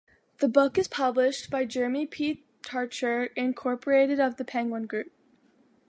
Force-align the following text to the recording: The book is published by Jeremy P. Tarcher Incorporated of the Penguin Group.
The 0.39 0.47
book 0.47 0.79
is 0.79 0.87
published 0.87 1.51
by 1.51 1.63
Jeremy 1.65 2.07
P. 2.07 2.43
Tarcher 2.63 3.25
Incorporated 3.35 4.19
of 4.19 4.37
the 4.37 4.43
Penguin 4.43 4.87
Group. 4.87 5.11